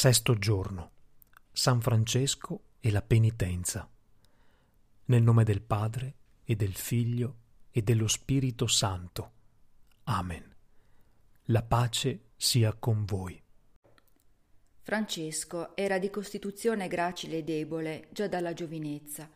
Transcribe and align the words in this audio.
Sesto 0.00 0.38
giorno. 0.38 0.92
San 1.52 1.82
Francesco 1.82 2.62
e 2.80 2.90
la 2.90 3.02
penitenza. 3.02 3.86
Nel 5.04 5.22
nome 5.22 5.44
del 5.44 5.60
Padre 5.60 6.14
e 6.42 6.56
del 6.56 6.74
Figlio 6.74 7.36
e 7.70 7.82
dello 7.82 8.08
Spirito 8.08 8.66
Santo. 8.66 9.32
Amen. 10.04 10.56
La 11.48 11.62
pace 11.62 12.30
sia 12.34 12.72
con 12.72 13.04
voi. 13.04 13.38
Francesco 14.80 15.76
era 15.76 15.98
di 15.98 16.08
costituzione 16.08 16.88
gracile 16.88 17.36
e 17.36 17.44
debole 17.44 18.08
già 18.10 18.26
dalla 18.26 18.54
giovinezza, 18.54 19.28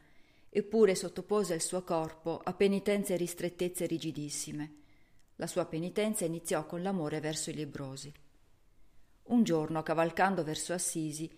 eppure 0.49 0.95
sottopose 0.95 1.53
il 1.53 1.61
suo 1.61 1.83
corpo 1.85 2.41
a 2.43 2.55
penitenze 2.55 3.13
e 3.13 3.17
ristrettezze 3.19 3.85
rigidissime. 3.85 4.77
La 5.37 5.47
sua 5.47 5.67
penitenza 5.67 6.25
iniziò 6.25 6.65
con 6.65 6.81
l'amore 6.81 7.21
verso 7.21 7.51
i 7.51 7.55
lebrosi. 7.55 8.11
Un 9.27 9.43
giorno, 9.43 9.83
cavalcando 9.83 10.45
verso 10.45 10.75
Assisi, 10.75 11.31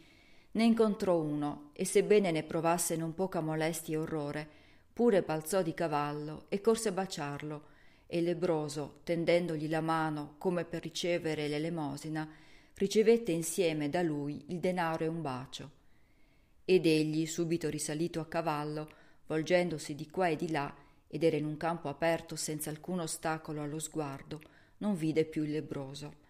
ne 0.53 0.65
incontrò 0.65 1.21
uno 1.21 1.71
e 1.73 1.85
sebbene 1.85 2.33
ne 2.33 2.43
provasse 2.43 2.97
non 2.97 3.15
poca 3.15 3.41
molestia 3.41 3.95
e 3.95 4.01
orrore, 4.01 4.49
pure 4.93 5.23
balzò 5.23 5.62
di 5.62 5.73
cavallo 5.73 6.47
e 6.49 6.61
corse 6.61 6.89
a 6.89 6.93
baciarlo, 6.93 7.75
e 8.09 8.21
lebroso, 8.23 9.01
tendendogli 9.05 9.69
la 9.69 9.81
mano 9.81 10.35
come 10.39 10.65
per 10.65 10.83
ricevere 10.83 11.47
l'elemosina, 11.47 12.29
ricevette 12.75 13.31
insieme 13.31 13.89
da 13.89 14.03
lui 14.03 14.45
il 14.48 14.59
denaro 14.59 15.05
e 15.05 15.09
un 15.09 15.23
bacio. 15.23 15.71
Ed 16.65 16.87
egli, 16.87 17.25
subito 17.27 17.69
risalito 17.69 18.19
a 18.19 18.27
cavallo, 18.27 18.89
volgendosi 19.27 19.95
di 19.95 20.11
qua 20.11 20.27
e 20.27 20.37
di 20.37 20.50
là, 20.50 20.75
ed 21.06 21.23
era 21.23 21.37
in 21.37 21.45
un 21.45 21.56
campo 21.56 21.89
aperto 21.89 22.34
senza 22.34 22.69
alcun 22.71 22.98
ostacolo 22.98 23.62
allo 23.62 23.78
sguardo, 23.78 24.41
non 24.78 24.97
vide 24.97 25.25
più 25.25 25.45
il 25.45 25.53
lebroso 25.53 26.25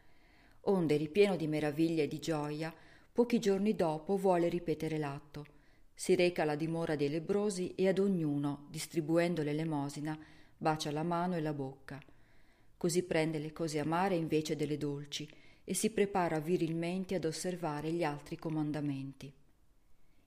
onde 0.66 0.96
ripieno 0.96 1.36
di 1.36 1.46
meraviglia 1.46 2.02
e 2.02 2.08
di 2.08 2.18
gioia, 2.18 2.74
pochi 3.12 3.38
giorni 3.38 3.74
dopo 3.74 4.16
vuole 4.16 4.48
ripetere 4.48 4.98
l'atto. 4.98 5.46
Si 5.94 6.14
reca 6.14 6.42
alla 6.42 6.56
dimora 6.56 6.96
dei 6.96 7.08
lebrosi 7.08 7.74
e 7.74 7.88
ad 7.88 7.98
ognuno, 7.98 8.66
distribuendo 8.70 9.42
l'elemosina, 9.42 10.18
bacia 10.56 10.90
la 10.90 11.02
mano 11.02 11.36
e 11.36 11.40
la 11.40 11.52
bocca. 11.52 12.00
Così 12.76 13.02
prende 13.04 13.38
le 13.38 13.52
cose 13.52 13.78
amare 13.78 14.14
invece 14.16 14.56
delle 14.56 14.76
dolci 14.76 15.28
e 15.64 15.74
si 15.74 15.90
prepara 15.90 16.38
virilmente 16.38 17.14
ad 17.14 17.24
osservare 17.24 17.90
gli 17.90 18.04
altri 18.04 18.36
comandamenti. 18.36 19.32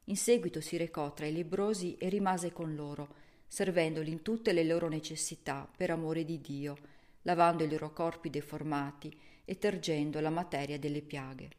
In 0.05 0.17
seguito 0.17 0.59
si 0.59 0.75
recò 0.75 1.13
tra 1.13 1.27
i 1.27 1.31
lebrosi 1.31 1.95
e 1.97 2.09
rimase 2.09 2.51
con 2.51 2.73
loro, 2.73 3.13
servendoli 3.47 4.11
in 4.11 4.23
tutte 4.23 4.53
le 4.53 4.63
loro 4.63 4.89
necessità 4.89 5.69
per 5.77 5.91
amore 5.91 6.25
di 6.25 6.41
Dio, 6.41 6.75
lavando 7.23 7.63
i 7.63 7.69
loro 7.69 7.93
corpi 7.93 8.29
deformati 8.31 9.15
e 9.49 9.57
tergendo 9.57 10.19
la 10.19 10.29
materia 10.29 10.77
delle 10.77 11.01
piaghe. 11.01 11.49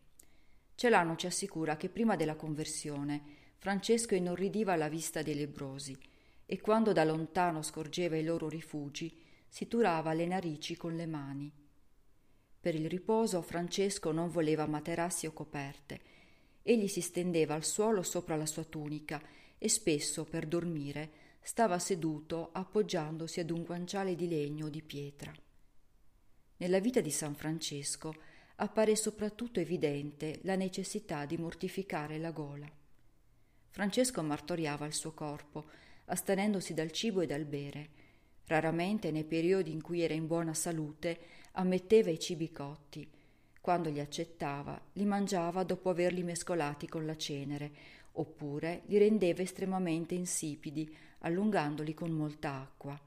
Celano 0.76 1.16
ci 1.16 1.26
assicura 1.26 1.76
che 1.76 1.88
prima 1.88 2.14
della 2.14 2.36
conversione 2.36 3.20
Francesco 3.58 4.14
inorridiva 4.14 4.74
alla 4.74 4.88
vista 4.88 5.22
dei 5.22 5.34
lebrosi 5.34 5.98
e 6.46 6.60
quando 6.60 6.92
da 6.92 7.02
lontano 7.02 7.62
scorgeva 7.62 8.16
i 8.16 8.22
loro 8.22 8.48
rifugi 8.48 9.20
si 9.48 9.66
turava 9.66 10.12
le 10.12 10.24
narici 10.24 10.76
con 10.76 10.94
le 10.94 11.06
mani. 11.06 11.52
Per 12.60 12.76
il 12.76 12.88
riposo 12.88 13.42
Francesco 13.42 14.12
non 14.12 14.30
voleva 14.30 14.68
materassi 14.68 15.26
o 15.26 15.32
coperte. 15.32 16.00
Egli 16.62 16.86
si 16.86 17.00
stendeva 17.00 17.54
al 17.54 17.64
suolo 17.64 18.04
sopra 18.04 18.36
la 18.36 18.46
sua 18.46 18.62
tunica 18.62 19.20
e 19.58 19.68
spesso, 19.68 20.24
per 20.24 20.46
dormire, 20.46 21.10
stava 21.42 21.80
seduto 21.80 22.50
appoggiandosi 22.52 23.40
ad 23.40 23.50
un 23.50 23.64
guanciale 23.64 24.14
di 24.14 24.28
legno 24.28 24.66
o 24.66 24.68
di 24.68 24.80
pietra. 24.80 25.32
Nella 26.60 26.78
vita 26.78 27.00
di 27.00 27.10
San 27.10 27.34
Francesco 27.34 28.14
appare 28.56 28.94
soprattutto 28.94 29.60
evidente 29.60 30.40
la 30.42 30.56
necessità 30.56 31.24
di 31.24 31.38
mortificare 31.38 32.18
la 32.18 32.32
gola. 32.32 32.70
Francesco 33.70 34.22
martoriava 34.22 34.84
il 34.84 34.92
suo 34.92 35.12
corpo, 35.12 35.70
astenendosi 36.04 36.74
dal 36.74 36.90
cibo 36.90 37.22
e 37.22 37.26
dal 37.26 37.46
bere. 37.46 37.88
Raramente, 38.44 39.10
nei 39.10 39.24
periodi 39.24 39.72
in 39.72 39.80
cui 39.80 40.02
era 40.02 40.12
in 40.12 40.26
buona 40.26 40.52
salute, 40.52 41.18
ammetteva 41.52 42.10
i 42.10 42.18
cibi 42.18 42.52
cotti. 42.52 43.08
Quando 43.58 43.88
li 43.88 44.00
accettava, 44.00 44.78
li 44.92 45.06
mangiava 45.06 45.64
dopo 45.64 45.88
averli 45.88 46.22
mescolati 46.22 46.86
con 46.86 47.06
la 47.06 47.16
cenere, 47.16 47.72
oppure 48.12 48.82
li 48.88 48.98
rendeva 48.98 49.40
estremamente 49.40 50.14
insipidi, 50.14 50.94
allungandoli 51.20 51.94
con 51.94 52.10
molta 52.10 52.60
acqua. 52.60 53.00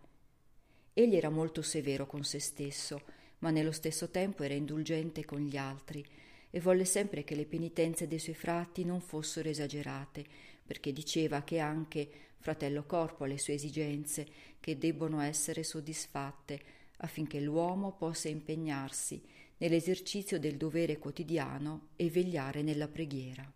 Egli 0.92 1.16
era 1.16 1.30
molto 1.30 1.62
severo 1.62 2.08
con 2.08 2.24
se 2.24 2.40
stesso, 2.40 3.22
ma 3.44 3.52
nello 3.52 3.74
stesso 3.74 4.10
tempo 4.10 4.44
era 4.44 4.54
indulgente 4.54 5.26
con 5.26 5.42
gli 5.42 5.58
altri 5.58 6.04
e 6.50 6.62
volle 6.62 6.86
sempre 6.86 7.26
che 7.26 7.36
le 7.36 7.46
penitenze 7.46 8.08
dei 8.08 8.18
suoi 8.18 8.36
frati 8.36 8.86
non 8.86 9.02
fossero 9.02 9.50
esagerate, 9.50 10.24
perché 10.66 10.94
diceva 10.94 11.44
che 11.44 11.60
anche 11.60 12.10
fratello 12.38 12.84
corpo 12.86 13.26
ha 13.26 13.28
le 13.28 13.38
sue 13.38 13.56
esigenze 13.56 14.26
che 14.62 14.78
debbono 14.78 15.20
essere 15.20 15.64
soddisfatte 15.64 16.62
affinché 16.98 17.42
l'uomo 17.42 17.92
possa 17.98 18.30
impegnarsi 18.30 19.22
nell'esercizio 19.58 20.40
del 20.40 20.56
dovere 20.56 20.98
quotidiano 20.98 21.90
e 21.98 22.10
vegliare 22.10 22.62
nella 22.62 22.88
preghiera. 22.88 23.52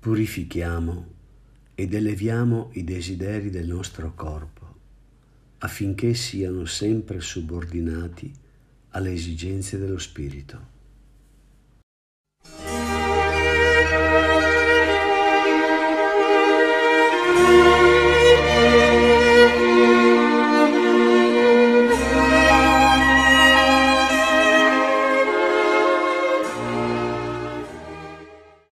Purifichiamo 0.00 1.06
ed 1.76 1.94
eleviamo 1.94 2.70
i 2.72 2.82
desideri 2.82 3.50
del 3.50 3.68
nostro 3.68 4.14
corpo 4.14 4.69
affinché 5.62 6.14
siano 6.14 6.64
sempre 6.64 7.20
subordinati 7.20 8.32
alle 8.90 9.12
esigenze 9.12 9.78
dello 9.78 9.98
Spirito. 9.98 10.79